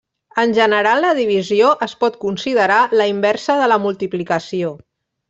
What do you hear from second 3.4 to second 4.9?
de la multiplicació.